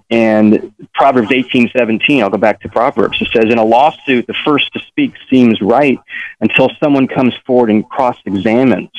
And 0.10 0.74
Proverbs 0.94 1.32
eighteen 1.34 1.70
seventeen, 1.76 2.24
I'll 2.24 2.30
go 2.30 2.38
back 2.38 2.62
to 2.62 2.70
Proverbs. 2.70 3.22
It 3.22 3.28
says, 3.34 3.46
In 3.52 3.58
a 3.58 3.64
lawsuit, 3.64 4.26
the 4.26 4.36
first 4.46 4.72
to 4.74 4.80
speak 4.88 5.14
seems 5.30 5.62
right 5.62 6.00
until 6.40 6.70
someone 6.82 7.08
comes 7.08 7.34
forward 7.46 7.70
and 7.70 7.88
cross 7.90 8.18
examines. 8.26 8.90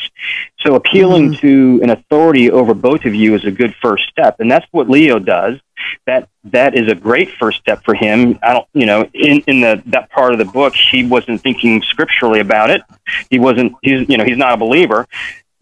So 0.61 0.75
appealing 0.75 1.33
mm-hmm. 1.33 1.41
to 1.41 1.81
an 1.83 1.91
authority 1.91 2.51
over 2.51 2.75
both 2.75 3.07
of 3.07 3.15
you 3.15 3.35
is 3.35 3.45
a 3.47 3.51
good 3.51 3.75
first 3.81 4.09
step. 4.11 4.41
And 4.41 4.51
that's 4.51 4.67
what 4.71 4.91
Leo 4.91 5.19
does. 5.19 5.59
That 6.07 6.29
that 6.45 6.75
is 6.77 6.91
a 6.91 6.95
great 6.95 7.31
first 7.31 7.59
step 7.59 7.85
for 7.85 7.95
him. 7.95 8.39
I 8.43 8.53
don't 8.53 8.67
you 8.75 8.85
know, 8.85 9.09
in, 9.15 9.41
in 9.47 9.61
the 9.61 9.83
that 9.87 10.11
part 10.11 10.33
of 10.33 10.39
the 10.39 10.45
book 10.45 10.75
he 10.75 11.07
wasn't 11.07 11.41
thinking 11.41 11.81
scripturally 11.83 12.41
about 12.41 12.69
it. 12.69 12.83
He 13.31 13.39
wasn't 13.39 13.75
he's 13.83 14.07
you 14.11 14.19
know, 14.19 14.25
he's 14.25 14.37
not 14.37 14.53
a 14.53 14.57
believer, 14.59 15.07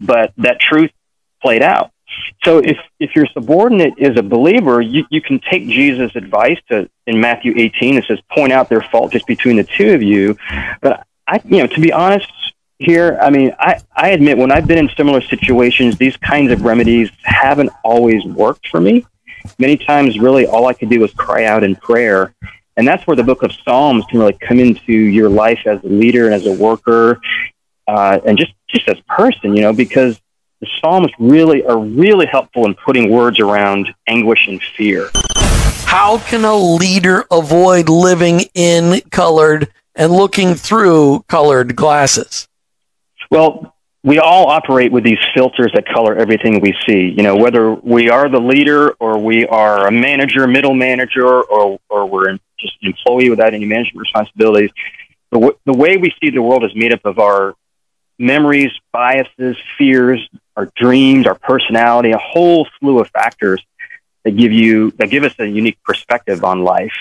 but 0.00 0.32
that 0.38 0.58
truth 0.58 0.90
played 1.40 1.62
out. 1.62 1.92
So 2.44 2.58
if, 2.58 2.78
if 3.00 3.16
your 3.16 3.26
subordinate 3.26 3.94
is 3.98 4.16
a 4.18 4.22
believer, 4.22 4.80
you, 4.80 5.04
you 5.10 5.20
can 5.20 5.40
take 5.40 5.66
Jesus' 5.66 6.14
advice 6.14 6.58
to 6.68 6.88
in 7.06 7.20
Matthew 7.20 7.54
18. 7.56 7.96
It 7.96 8.04
says, 8.04 8.20
point 8.30 8.52
out 8.52 8.68
their 8.68 8.82
fault 8.82 9.12
just 9.12 9.26
between 9.26 9.56
the 9.56 9.64
two 9.64 9.94
of 9.94 10.02
you. 10.02 10.36
But 10.80 11.06
I, 11.26 11.40
you 11.44 11.58
know, 11.58 11.66
to 11.66 11.80
be 11.80 11.92
honest 11.92 12.30
here, 12.78 13.18
I 13.20 13.30
mean, 13.30 13.52
I, 13.58 13.80
I 13.94 14.10
admit 14.10 14.38
when 14.38 14.52
I've 14.52 14.66
been 14.66 14.78
in 14.78 14.88
similar 14.96 15.20
situations, 15.20 15.96
these 15.96 16.16
kinds 16.16 16.52
of 16.52 16.62
remedies 16.62 17.10
haven't 17.22 17.70
always 17.82 18.24
worked 18.24 18.68
for 18.68 18.80
me. 18.80 19.06
Many 19.58 19.76
times, 19.76 20.18
really, 20.18 20.46
all 20.46 20.66
I 20.66 20.72
could 20.72 20.90
do 20.90 21.00
was 21.00 21.12
cry 21.14 21.44
out 21.44 21.64
in 21.64 21.76
prayer. 21.76 22.34
And 22.76 22.86
that's 22.86 23.06
where 23.06 23.16
the 23.16 23.24
book 23.24 23.42
of 23.42 23.52
Psalms 23.64 24.04
can 24.10 24.18
really 24.18 24.34
come 24.34 24.60
into 24.60 24.92
your 24.92 25.28
life 25.30 25.60
as 25.66 25.82
a 25.82 25.88
leader 25.88 26.26
and 26.26 26.34
as 26.34 26.46
a 26.46 26.52
worker, 26.52 27.20
uh, 27.88 28.18
and 28.26 28.36
just, 28.36 28.52
just 28.68 28.88
as 28.88 28.98
a 28.98 29.04
person, 29.04 29.56
you 29.56 29.62
know, 29.62 29.72
because 29.72 30.20
the 30.60 30.66
Psalms 30.80 31.10
really 31.18 31.64
are 31.64 31.78
really 31.78 32.26
helpful 32.26 32.64
in 32.66 32.74
putting 32.74 33.10
words 33.10 33.40
around 33.40 33.88
anguish 34.06 34.46
and 34.48 34.62
fear. 34.76 35.10
How 35.84 36.18
can 36.18 36.44
a 36.44 36.56
leader 36.56 37.24
avoid 37.30 37.88
living 37.88 38.40
in 38.54 39.00
colored 39.10 39.68
and 39.94 40.12
looking 40.12 40.54
through 40.54 41.24
colored 41.28 41.76
glasses? 41.76 42.48
Well, 43.30 43.74
we 44.02 44.18
all 44.18 44.46
operate 44.46 44.92
with 44.92 45.04
these 45.04 45.18
filters 45.34 45.72
that 45.74 45.86
color 45.86 46.14
everything 46.16 46.60
we 46.60 46.74
see. 46.86 47.12
You 47.16 47.22
know, 47.22 47.36
whether 47.36 47.74
we 47.74 48.08
are 48.08 48.28
the 48.28 48.40
leader 48.40 48.92
or 49.00 49.18
we 49.18 49.46
are 49.46 49.86
a 49.88 49.90
manager, 49.90 50.46
middle 50.46 50.74
manager, 50.74 51.26
or, 51.26 51.78
or 51.88 52.06
we're 52.06 52.32
just 52.58 52.74
an 52.82 52.94
employee 52.94 53.30
without 53.30 53.52
any 53.52 53.64
management 53.64 53.98
responsibilities, 54.00 54.70
the, 55.32 55.40
w- 55.40 55.58
the 55.66 55.72
way 55.72 55.96
we 55.96 56.12
see 56.22 56.30
the 56.30 56.40
world 56.40 56.64
is 56.64 56.70
made 56.74 56.92
up 56.92 57.04
of 57.04 57.18
our 57.18 57.54
memories, 58.18 58.70
biases, 58.92 59.56
fears, 59.76 60.28
our 60.56 60.68
dreams, 60.76 61.26
our 61.26 61.34
personality, 61.34 62.12
a 62.12 62.18
whole 62.18 62.66
slew 62.78 62.98
of 63.00 63.08
factors 63.08 63.64
that 64.24 64.36
give 64.36 64.52
you 64.52 64.90
that 64.92 65.10
give 65.10 65.24
us 65.24 65.34
a 65.38 65.46
unique 65.46 65.78
perspective 65.84 66.44
on 66.44 66.62
life. 66.62 66.94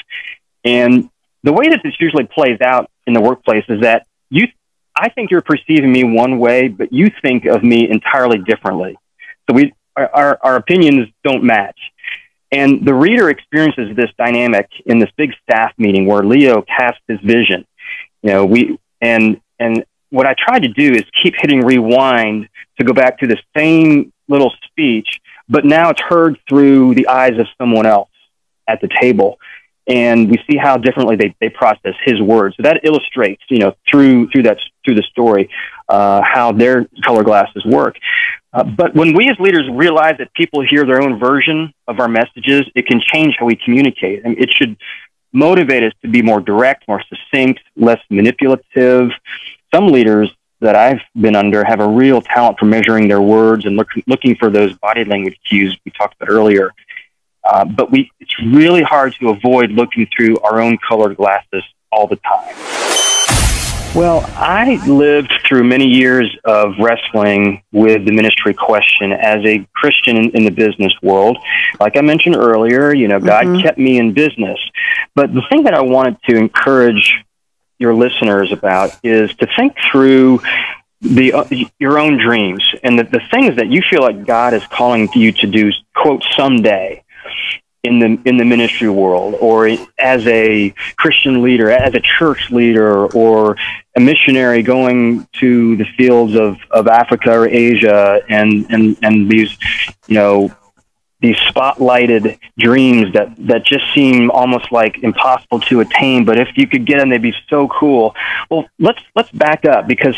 And 0.63 1.09
the 1.43 1.53
way 1.53 1.69
that 1.69 1.81
this 1.83 1.93
usually 1.99 2.25
plays 2.25 2.59
out 2.61 2.89
in 3.07 3.13
the 3.13 3.21
workplace 3.21 3.65
is 3.69 3.81
that 3.81 4.05
you 4.29 4.47
I 4.95 5.09
think 5.09 5.31
you're 5.31 5.41
perceiving 5.41 5.91
me 5.91 6.03
one 6.03 6.39
way, 6.39 6.67
but 6.67 6.93
you 6.93 7.11
think 7.21 7.45
of 7.45 7.63
me 7.63 7.89
entirely 7.89 8.39
differently. 8.39 8.97
So 9.47 9.55
we 9.55 9.73
our, 9.95 10.37
our 10.41 10.55
opinions 10.55 11.07
don't 11.23 11.43
match. 11.43 11.79
And 12.51 12.85
the 12.85 12.93
reader 12.93 13.29
experiences 13.29 13.95
this 13.95 14.11
dynamic 14.17 14.69
in 14.85 14.99
this 14.99 15.09
big 15.17 15.33
staff 15.43 15.73
meeting 15.77 16.05
where 16.05 16.23
Leo 16.23 16.61
casts 16.61 17.01
his 17.07 17.19
vision. 17.21 17.65
You 18.21 18.29
know, 18.31 18.45
we 18.45 18.79
and 19.01 19.41
and 19.59 19.85
what 20.15 20.25
I 20.25 20.33
try 20.37 20.59
to 20.59 20.67
do 20.67 20.93
is 20.93 21.03
keep 21.21 21.35
hitting 21.37 21.61
rewind 21.61 22.49
to 22.79 22.83
go 22.83 22.93
back 22.93 23.19
to 23.19 23.27
the 23.27 23.37
same 23.55 24.11
little 24.27 24.51
speech 24.67 25.19
but 25.47 25.65
now 25.65 25.89
it's 25.89 26.01
heard 26.01 26.37
through 26.49 26.95
the 26.95 27.07
eyes 27.07 27.37
of 27.37 27.47
someone 27.57 27.85
else 27.85 28.09
at 28.67 28.81
the 28.81 28.89
table. 28.99 29.39
And 29.87 30.31
we 30.31 30.39
see 30.49 30.57
how 30.57 30.77
differently 30.77 31.15
they, 31.15 31.35
they 31.39 31.49
process 31.49 31.93
his 32.03 32.19
words. 32.19 32.55
So 32.57 32.63
that 32.63 32.81
illustrates, 32.83 33.43
you 33.49 33.59
know, 33.59 33.75
through 33.87 34.29
through 34.29 34.43
that 34.43 34.57
through 34.83 34.95
the 34.95 35.03
story, 35.03 35.51
uh, 35.87 36.23
how 36.23 36.51
their 36.51 36.87
color 37.03 37.23
glasses 37.23 37.63
work. 37.65 37.97
Uh, 38.51 38.63
but 38.63 38.95
when 38.95 39.13
we 39.13 39.29
as 39.29 39.37
leaders 39.39 39.69
realize 39.71 40.15
that 40.17 40.33
people 40.33 40.65
hear 40.67 40.85
their 40.85 41.03
own 41.03 41.19
version 41.19 41.71
of 41.87 41.99
our 41.99 42.07
messages, 42.07 42.63
it 42.73 42.87
can 42.87 42.99
change 42.99 43.35
how 43.37 43.45
we 43.45 43.55
communicate. 43.55 44.25
I 44.25 44.29
mean, 44.29 44.41
it 44.41 44.49
should 44.49 44.75
motivate 45.31 45.83
us 45.83 45.93
to 46.01 46.07
be 46.07 46.23
more 46.23 46.39
direct, 46.39 46.87
more 46.87 47.03
succinct, 47.07 47.59
less 47.75 47.99
manipulative. 48.09 49.11
Some 49.75 49.87
leaders 49.87 50.31
that 50.61 50.73
I've 50.73 51.01
been 51.19 51.35
under 51.35 51.65
have 51.65 51.81
a 51.81 51.87
real 51.87 52.21
talent 52.21 52.59
for 52.59 52.63
measuring 52.63 53.09
their 53.09 53.21
words 53.21 53.65
and 53.65 53.75
look, 53.75 53.89
looking 54.07 54.33
for 54.37 54.49
those 54.49 54.73
body 54.77 55.03
language 55.03 55.37
cues 55.49 55.77
we 55.83 55.91
talked 55.91 56.15
about 56.15 56.31
earlier. 56.31 56.71
Uh, 57.43 57.65
but 57.65 57.91
we, 57.91 58.09
it's 58.21 58.39
really 58.39 58.83
hard 58.83 59.13
to 59.15 59.31
avoid 59.31 59.71
looking 59.71 60.07
through 60.15 60.37
our 60.39 60.61
own 60.61 60.77
colored 60.77 61.17
glasses 61.17 61.61
all 61.91 62.07
the 62.07 62.15
time. 62.15 62.55
Well, 63.93 64.23
I 64.37 64.81
lived 64.87 65.33
through 65.45 65.65
many 65.65 65.87
years 65.87 66.33
of 66.45 66.75
wrestling 66.79 67.61
with 67.73 68.05
the 68.05 68.11
ministry 68.13 68.53
question 68.53 69.11
as 69.11 69.43
a 69.43 69.67
Christian 69.75 70.15
in, 70.15 70.29
in 70.31 70.45
the 70.45 70.51
business 70.51 70.93
world. 71.03 71.37
Like 71.81 71.97
I 71.97 72.01
mentioned 72.01 72.37
earlier, 72.37 72.93
you 72.93 73.09
know, 73.09 73.19
God 73.19 73.45
mm-hmm. 73.45 73.61
kept 73.61 73.77
me 73.77 73.97
in 73.97 74.13
business. 74.13 74.57
But 75.15 75.33
the 75.33 75.41
thing 75.49 75.63
that 75.63 75.73
I 75.73 75.81
wanted 75.81 76.15
to 76.29 76.37
encourage 76.37 77.24
your 77.85 77.93
listeners 77.93 78.51
about 78.51 78.97
is 79.03 79.29
to 79.35 79.47
think 79.55 79.75
through 79.91 80.41
the 81.01 81.33
uh, 81.33 81.45
your 81.77 81.99
own 81.99 82.17
dreams 82.17 82.63
and 82.83 82.97
the, 82.97 83.03
the 83.03 83.21
things 83.29 83.57
that 83.57 83.67
you 83.67 83.83
feel 83.87 84.01
like 84.01 84.25
God 84.25 84.55
is 84.55 84.65
calling 84.67 85.07
you 85.13 85.31
to 85.33 85.45
do 85.45 85.71
quote 85.95 86.25
someday 86.35 87.03
in 87.83 87.99
the 87.99 88.19
in 88.25 88.37
the 88.37 88.43
ministry 88.43 88.89
world 88.89 89.35
or 89.39 89.69
as 89.99 90.25
a 90.25 90.73
Christian 90.97 91.43
leader 91.43 91.69
as 91.69 91.93
a 91.93 91.99
church 91.99 92.49
leader 92.49 93.05
or 93.13 93.55
a 93.95 93.99
missionary 93.99 94.63
going 94.63 95.27
to 95.33 95.75
the 95.75 95.85
fields 95.95 96.33
of, 96.33 96.57
of 96.71 96.87
Africa 96.87 97.31
or 97.31 97.47
Asia 97.47 98.21
and, 98.27 98.65
and, 98.71 98.97
and 99.03 99.29
these 99.29 99.55
you 100.07 100.15
know 100.15 100.51
these 101.21 101.37
spotlighted 101.37 102.37
dreams 102.57 103.13
that, 103.13 103.35
that 103.47 103.65
just 103.65 103.85
seem 103.93 104.29
almost 104.31 104.71
like 104.71 105.03
impossible 105.03 105.59
to 105.61 105.79
attain. 105.79 106.25
But 106.25 106.39
if 106.39 106.49
you 106.55 106.67
could 106.67 106.85
get 106.85 106.99
them, 106.99 107.09
they'd 107.09 107.21
be 107.21 107.35
so 107.49 107.67
cool. 107.67 108.15
Well, 108.49 108.65
let's 108.79 109.01
let's 109.15 109.31
back 109.31 109.65
up 109.65 109.87
because 109.87 110.15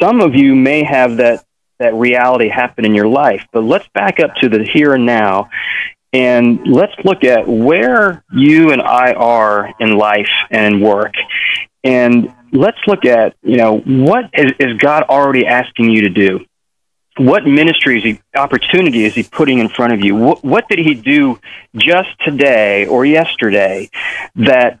some 0.00 0.20
of 0.20 0.34
you 0.34 0.54
may 0.54 0.84
have 0.84 1.18
that 1.18 1.44
that 1.78 1.94
reality 1.94 2.48
happen 2.48 2.84
in 2.84 2.94
your 2.94 3.06
life. 3.06 3.46
But 3.52 3.64
let's 3.64 3.86
back 3.88 4.18
up 4.18 4.34
to 4.36 4.48
the 4.48 4.64
here 4.64 4.94
and 4.94 5.04
now, 5.04 5.50
and 6.12 6.66
let's 6.66 6.94
look 7.04 7.22
at 7.22 7.46
where 7.46 8.24
you 8.32 8.70
and 8.70 8.80
I 8.80 9.12
are 9.12 9.74
in 9.78 9.96
life 9.96 10.30
and 10.50 10.82
work, 10.82 11.12
and 11.84 12.32
let's 12.52 12.78
look 12.86 13.04
at 13.04 13.36
you 13.42 13.58
know 13.58 13.78
what 13.78 14.30
is, 14.32 14.52
is 14.58 14.78
God 14.78 15.04
already 15.04 15.46
asking 15.46 15.90
you 15.90 16.02
to 16.02 16.08
do 16.08 16.46
what 17.16 17.46
ministry 17.46 17.98
is 17.98 18.04
he, 18.04 18.20
opportunity 18.34 19.04
is 19.04 19.14
he 19.14 19.22
putting 19.22 19.58
in 19.58 19.68
front 19.68 19.92
of 19.92 20.00
you? 20.00 20.14
What, 20.14 20.44
what 20.44 20.68
did 20.68 20.78
he 20.78 20.94
do 20.94 21.38
just 21.74 22.10
today 22.20 22.86
or 22.86 23.04
yesterday 23.06 23.90
that 24.36 24.80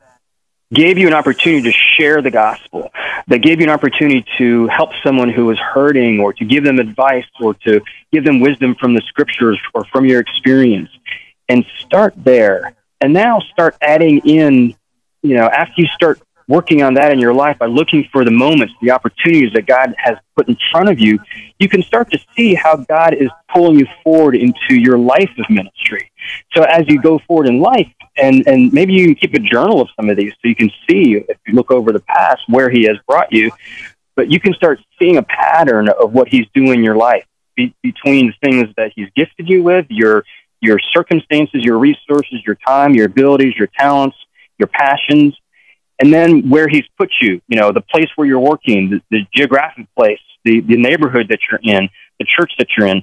gave 0.72 0.98
you 0.98 1.06
an 1.06 1.14
opportunity 1.14 1.62
to 1.62 1.72
share 1.96 2.20
the 2.20 2.30
gospel, 2.30 2.92
that 3.28 3.38
gave 3.38 3.60
you 3.60 3.64
an 3.64 3.70
opportunity 3.70 4.24
to 4.36 4.66
help 4.68 4.90
someone 5.04 5.30
who 5.30 5.46
was 5.46 5.58
hurting 5.58 6.20
or 6.20 6.32
to 6.32 6.44
give 6.44 6.64
them 6.64 6.78
advice 6.78 7.26
or 7.40 7.54
to 7.54 7.80
give 8.12 8.24
them 8.24 8.40
wisdom 8.40 8.74
from 8.74 8.94
the 8.94 9.02
scriptures 9.02 9.60
or 9.74 9.84
from 9.86 10.04
your 10.04 10.20
experience 10.20 10.90
and 11.48 11.64
start 11.80 12.14
there. 12.16 12.74
And 13.00 13.12
now 13.12 13.40
start 13.40 13.76
adding 13.80 14.18
in, 14.24 14.74
you 15.22 15.36
know, 15.36 15.46
after 15.46 15.80
you 15.82 15.86
start 15.88 16.20
working 16.48 16.82
on 16.82 16.94
that 16.94 17.12
in 17.12 17.18
your 17.18 17.34
life 17.34 17.58
by 17.58 17.66
looking 17.66 18.08
for 18.12 18.24
the 18.24 18.30
moments, 18.30 18.72
the 18.80 18.90
opportunities 18.90 19.52
that 19.54 19.66
God 19.66 19.94
has 19.98 20.16
put 20.36 20.48
in 20.48 20.56
front 20.70 20.88
of 20.88 20.98
you, 20.98 21.18
you 21.58 21.68
can 21.68 21.82
start 21.82 22.10
to 22.12 22.18
see 22.36 22.54
how 22.54 22.76
God 22.76 23.14
is 23.14 23.28
pulling 23.52 23.78
you 23.78 23.86
forward 24.04 24.36
into 24.36 24.74
your 24.74 24.98
life 24.98 25.30
of 25.38 25.50
ministry. 25.50 26.10
So 26.52 26.62
as 26.62 26.84
you 26.86 27.00
go 27.00 27.18
forward 27.26 27.48
in 27.48 27.60
life, 27.60 27.88
and, 28.16 28.46
and 28.46 28.72
maybe 28.72 28.94
you 28.94 29.06
can 29.06 29.14
keep 29.16 29.34
a 29.34 29.40
journal 29.40 29.80
of 29.80 29.88
some 29.96 30.08
of 30.08 30.16
these 30.16 30.32
so 30.32 30.48
you 30.48 30.56
can 30.56 30.70
see, 30.88 31.24
if 31.28 31.38
you 31.46 31.54
look 31.54 31.70
over 31.70 31.92
the 31.92 32.00
past, 32.00 32.42
where 32.48 32.70
He 32.70 32.84
has 32.84 32.96
brought 33.06 33.32
you, 33.32 33.50
but 34.14 34.30
you 34.30 34.40
can 34.40 34.54
start 34.54 34.80
seeing 34.98 35.16
a 35.16 35.22
pattern 35.22 35.88
of 35.88 36.12
what 36.12 36.28
He's 36.28 36.46
doing 36.54 36.78
in 36.78 36.84
your 36.84 36.96
life 36.96 37.24
be, 37.56 37.74
between 37.82 38.28
the 38.28 38.48
things 38.48 38.68
that 38.76 38.92
He's 38.94 39.08
gifted 39.16 39.48
you 39.48 39.62
with, 39.62 39.86
your 39.88 40.24
your 40.62 40.78
circumstances, 40.94 41.62
your 41.62 41.78
resources, 41.78 42.40
your 42.46 42.56
time, 42.66 42.94
your 42.94 43.06
abilities, 43.06 43.54
your 43.56 43.68
talents, 43.78 44.16
your 44.58 44.68
passions, 44.68 45.36
and 45.98 46.12
then 46.12 46.48
where 46.48 46.68
he's 46.68 46.84
put 46.98 47.10
you, 47.20 47.40
you 47.48 47.58
know, 47.58 47.72
the 47.72 47.80
place 47.80 48.08
where 48.16 48.26
you're 48.26 48.40
working, 48.40 48.90
the, 48.90 49.02
the 49.10 49.26
geographic 49.34 49.86
place, 49.96 50.20
the, 50.44 50.60
the 50.60 50.76
neighborhood 50.76 51.28
that 51.30 51.38
you're 51.50 51.60
in, 51.62 51.88
the 52.18 52.26
church 52.26 52.52
that 52.58 52.68
you're 52.76 52.86
in, 52.86 53.02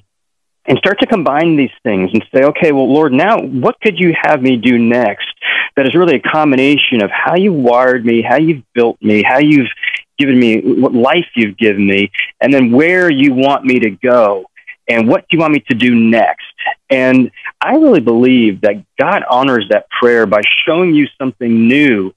and 0.65 0.77
start 0.77 0.99
to 0.99 1.07
combine 1.07 1.57
these 1.57 1.71
things 1.83 2.11
and 2.13 2.23
say, 2.33 2.43
okay, 2.43 2.71
well, 2.71 2.91
Lord, 2.91 3.11
now 3.11 3.37
what 3.39 3.79
could 3.81 3.99
you 3.99 4.15
have 4.21 4.41
me 4.41 4.55
do 4.57 4.77
next 4.77 5.27
that 5.75 5.85
is 5.85 5.95
really 5.95 6.15
a 6.15 6.21
combination 6.21 7.03
of 7.03 7.09
how 7.11 7.35
you 7.35 7.51
wired 7.51 8.05
me, 8.05 8.21
how 8.21 8.37
you've 8.37 8.63
built 8.73 9.01
me, 9.01 9.23
how 9.27 9.39
you've 9.39 9.69
given 10.17 10.39
me, 10.39 10.61
what 10.61 10.93
life 10.93 11.25
you've 11.35 11.57
given 11.57 11.85
me, 11.85 12.11
and 12.39 12.53
then 12.53 12.71
where 12.71 13.11
you 13.11 13.33
want 13.33 13.65
me 13.65 13.79
to 13.79 13.89
go 13.89 14.45
and 14.87 15.07
what 15.07 15.21
do 15.21 15.27
you 15.31 15.39
want 15.39 15.53
me 15.53 15.63
to 15.69 15.75
do 15.75 15.95
next? 15.95 16.45
And 16.89 17.31
I 17.61 17.75
really 17.75 18.01
believe 18.01 18.61
that 18.61 18.83
God 18.99 19.23
honors 19.29 19.67
that 19.69 19.87
prayer 19.89 20.25
by 20.25 20.41
showing 20.65 20.93
you 20.93 21.07
something 21.17 21.67
new 21.67 22.13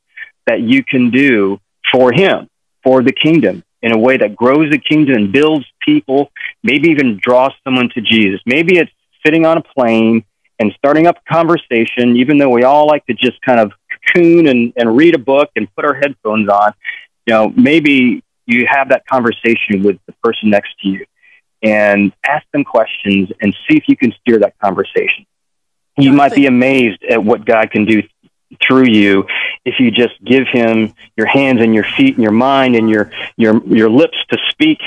that 0.46 0.60
you 0.60 0.84
can 0.84 1.10
do 1.10 1.60
for 1.92 2.12
Him, 2.12 2.48
for 2.82 3.02
the 3.02 3.12
kingdom, 3.12 3.62
in 3.82 3.92
a 3.92 3.98
way 3.98 4.16
that 4.16 4.34
grows 4.34 4.70
the 4.70 4.78
kingdom 4.78 5.16
and 5.16 5.32
builds 5.32 5.66
people, 5.80 6.30
maybe 6.62 6.88
even 6.88 7.18
draws 7.20 7.52
someone 7.64 7.88
to 7.94 8.00
Jesus. 8.00 8.40
Maybe 8.46 8.78
it's 8.78 8.90
sitting 9.24 9.46
on 9.46 9.58
a 9.58 9.62
plane 9.62 10.24
and 10.58 10.72
starting 10.76 11.06
up 11.06 11.16
a 11.16 11.32
conversation, 11.32 12.16
even 12.16 12.38
though 12.38 12.48
we 12.48 12.64
all 12.64 12.86
like 12.86 13.04
to 13.06 13.14
just 13.14 13.40
kind 13.42 13.60
of 13.60 13.72
cocoon 14.06 14.48
and, 14.48 14.72
and 14.76 14.96
read 14.96 15.14
a 15.14 15.18
book 15.18 15.50
and 15.56 15.72
put 15.74 15.84
our 15.84 15.94
headphones 15.94 16.48
on. 16.48 16.72
You 17.26 17.34
know, 17.34 17.52
maybe 17.56 18.22
you 18.46 18.66
have 18.68 18.88
that 18.90 19.06
conversation 19.06 19.82
with 19.82 19.98
the 20.06 20.12
person 20.22 20.50
next 20.50 20.70
to 20.82 20.88
you 20.88 21.06
and 21.62 22.12
ask 22.24 22.46
them 22.52 22.64
questions 22.64 23.30
and 23.40 23.54
see 23.68 23.76
if 23.76 23.84
you 23.88 23.96
can 23.96 24.12
steer 24.20 24.38
that 24.38 24.58
conversation. 24.58 25.26
You 25.98 26.12
might 26.12 26.34
be 26.34 26.46
amazed 26.46 27.02
at 27.08 27.24
what 27.24 27.46
God 27.46 27.70
can 27.70 27.86
do 27.86 28.02
through 28.66 28.86
you 28.86 29.24
if 29.64 29.80
you 29.80 29.90
just 29.90 30.14
give 30.24 30.46
him 30.46 30.94
your 31.16 31.26
hands 31.26 31.60
and 31.60 31.74
your 31.74 31.84
feet 31.96 32.14
and 32.14 32.22
your 32.22 32.32
mind 32.32 32.76
and 32.76 32.88
your 32.88 33.10
your 33.36 33.64
your 33.66 33.90
lips 33.90 34.16
to 34.30 34.38
speak 34.50 34.78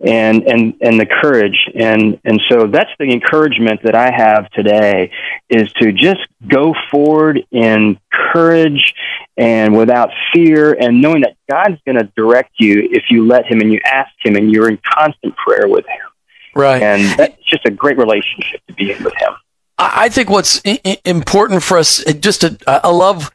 and 0.00 0.42
and 0.42 0.74
and 0.80 0.98
the 0.98 1.06
courage 1.06 1.70
and 1.74 2.20
and 2.24 2.40
so 2.48 2.66
that's 2.66 2.90
the 2.98 3.10
encouragement 3.10 3.80
that 3.84 3.94
I 3.94 4.10
have 4.10 4.50
today 4.50 5.12
is 5.48 5.72
to 5.74 5.92
just 5.92 6.20
go 6.46 6.74
forward 6.90 7.44
in 7.50 7.98
courage 8.12 8.94
and 9.36 9.76
without 9.76 10.10
fear 10.34 10.72
and 10.74 11.00
knowing 11.00 11.22
that 11.22 11.36
God's 11.50 11.80
going 11.84 11.98
to 11.98 12.10
direct 12.16 12.52
you 12.58 12.88
if 12.90 13.04
you 13.10 13.26
let 13.26 13.46
him 13.46 13.60
and 13.60 13.72
you 13.72 13.80
ask 13.84 14.10
him 14.24 14.36
and 14.36 14.50
you're 14.50 14.68
in 14.68 14.78
constant 14.78 15.36
prayer 15.36 15.68
with 15.68 15.86
him. 15.86 16.06
Right. 16.54 16.82
And 16.82 17.18
that's 17.18 17.42
just 17.44 17.66
a 17.66 17.70
great 17.70 17.98
relationship 17.98 18.60
to 18.66 18.74
be 18.74 18.92
in 18.92 19.04
with 19.04 19.14
him. 19.16 19.34
I 19.78 20.08
think 20.08 20.30
what's 20.30 20.60
important 21.04 21.62
for 21.62 21.78
us, 21.78 22.06
uh, 22.06 22.12
just 22.12 22.40
to, 22.40 22.58
uh, 22.66 22.80
I 22.84 22.90
love 22.90 23.30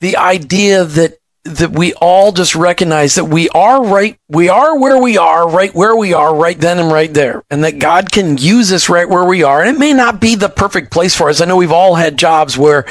the 0.00 0.16
idea 0.16 0.84
that 0.84 1.18
that 1.44 1.70
we 1.70 1.94
all 1.94 2.32
just 2.32 2.56
recognize 2.56 3.14
that 3.14 3.26
we 3.26 3.48
are 3.50 3.84
right, 3.84 4.18
we 4.28 4.48
are 4.48 4.76
where 4.78 5.00
we 5.00 5.16
are, 5.16 5.48
right 5.48 5.72
where 5.74 5.94
we 5.94 6.12
are, 6.12 6.34
right 6.34 6.58
then 6.58 6.80
and 6.80 6.90
right 6.90 7.14
there, 7.14 7.44
and 7.50 7.62
that 7.62 7.78
God 7.78 8.10
can 8.10 8.36
use 8.36 8.72
us 8.72 8.88
right 8.88 9.08
where 9.08 9.24
we 9.24 9.44
are. 9.44 9.62
And 9.62 9.74
it 9.74 9.78
may 9.78 9.92
not 9.92 10.20
be 10.20 10.34
the 10.34 10.48
perfect 10.48 10.90
place 10.90 11.14
for 11.14 11.28
us. 11.28 11.40
I 11.40 11.44
know 11.44 11.56
we've 11.56 11.70
all 11.70 11.94
had 11.94 12.18
jobs 12.18 12.58
where 12.58 12.84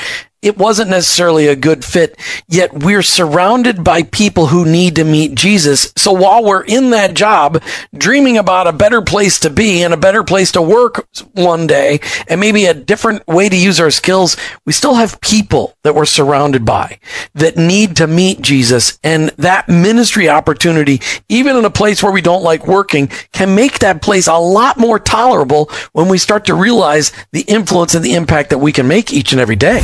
it 0.45 0.59
wasn't 0.59 0.91
necessarily 0.91 1.47
a 1.47 1.55
good 1.55 1.83
fit, 1.83 2.19
yet 2.47 2.71
we're 2.71 3.01
surrounded 3.01 3.83
by 3.83 4.03
people 4.03 4.45
who 4.45 4.63
need 4.63 4.95
to 4.95 5.03
meet 5.03 5.33
Jesus. 5.33 5.91
So 5.97 6.13
while 6.13 6.43
we're 6.43 6.63
in 6.63 6.91
that 6.91 7.15
job, 7.15 7.63
dreaming 7.97 8.37
about 8.37 8.67
a 8.67 8.71
better 8.71 9.01
place 9.01 9.39
to 9.39 9.49
be 9.49 9.81
and 9.81 9.91
a 9.91 9.97
better 9.97 10.23
place 10.23 10.51
to 10.51 10.61
work 10.61 11.07
one 11.33 11.65
day, 11.65 11.99
and 12.27 12.39
maybe 12.39 12.65
a 12.65 12.75
different 12.75 13.25
way 13.27 13.49
to 13.49 13.57
use 13.57 13.79
our 13.79 13.89
skills, 13.89 14.37
we 14.65 14.71
still 14.71 14.93
have 14.93 15.19
people 15.19 15.75
that 15.81 15.95
we're 15.95 16.05
surrounded 16.05 16.63
by 16.63 16.99
that 17.33 17.57
need 17.57 17.95
to 17.95 18.05
meet 18.05 18.39
Jesus. 18.41 18.99
And 19.03 19.29
that 19.37 19.67
ministry 19.67 20.29
opportunity, 20.29 21.01
even 21.27 21.55
in 21.55 21.65
a 21.65 21.71
place 21.71 22.03
where 22.03 22.13
we 22.13 22.21
don't 22.21 22.43
like 22.43 22.67
working, 22.67 23.07
can 23.31 23.55
make 23.55 23.79
that 23.79 24.03
place 24.03 24.27
a 24.27 24.37
lot 24.37 24.77
more 24.77 24.99
tolerable 24.99 25.71
when 25.93 26.07
we 26.07 26.19
start 26.19 26.45
to 26.45 26.53
realize 26.53 27.11
the 27.31 27.41
influence 27.41 27.95
and 27.95 28.05
the 28.05 28.13
impact 28.13 28.51
that 28.51 28.59
we 28.59 28.71
can 28.71 28.87
make 28.87 29.11
each 29.11 29.31
and 29.31 29.41
every 29.41 29.55
day. 29.55 29.81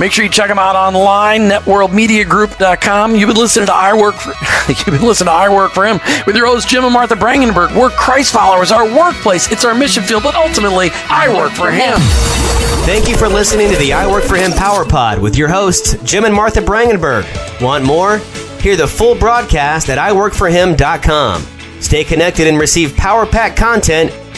Make 0.00 0.12
sure 0.12 0.24
you 0.24 0.30
check 0.30 0.48
them 0.48 0.58
out 0.58 0.76
online, 0.76 1.42
networldmediagroup.com. 1.42 3.14
You've 3.14 3.28
been 3.28 3.36
listening 3.36 3.66
to 3.66 3.74
I 3.74 3.92
Work 3.92 4.14
for, 4.14 4.30
you've 4.68 4.86
been 4.86 5.06
listening 5.06 5.26
to 5.26 5.32
I 5.32 5.50
Work 5.50 5.72
for 5.72 5.84
Him 5.84 6.00
with 6.26 6.34
your 6.34 6.46
hosts, 6.46 6.70
Jim 6.70 6.84
and 6.84 6.92
Martha 6.92 7.16
Brangenberg. 7.16 7.78
We're 7.78 7.90
Christ 7.90 8.32
followers, 8.32 8.72
our 8.72 8.86
workplace, 8.86 9.52
it's 9.52 9.62
our 9.62 9.74
mission 9.74 10.02
field, 10.02 10.22
but 10.22 10.34
ultimately, 10.34 10.88
I 11.10 11.28
work 11.28 11.52
for 11.52 11.70
Him. 11.70 11.98
Thank 12.86 13.10
you 13.10 13.16
for 13.18 13.28
listening 13.28 13.70
to 13.70 13.76
the 13.76 13.92
I 13.92 14.10
Work 14.10 14.24
for 14.24 14.36
Him 14.36 14.52
Power 14.52 14.86
Pod 14.86 15.18
with 15.18 15.36
your 15.36 15.48
hosts, 15.48 16.02
Jim 16.02 16.24
and 16.24 16.34
Martha 16.34 16.60
Brangenberg. 16.62 17.60
Want 17.60 17.84
more? 17.84 18.18
Hear 18.62 18.76
the 18.76 18.88
full 18.88 19.14
broadcast 19.14 19.90
at 19.90 19.98
iworkforhim.com. 19.98 21.46
Stay 21.80 22.04
connected 22.04 22.46
and 22.46 22.58
receive 22.58 22.96
Power 22.96 23.26
Pack 23.26 23.54
content 23.54 24.12